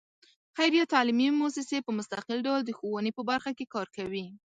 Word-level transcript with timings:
خیریه 0.57 0.85
تعلیمي 0.93 1.27
مؤسسې 1.39 1.77
په 1.83 1.91
مستقل 1.97 2.37
ډول 2.47 2.61
د 2.63 2.69
ښوونې 2.77 3.11
په 3.17 3.21
برخه 3.29 3.51
کې 3.57 3.65
کار 3.73 3.87
کوي. 3.97 4.25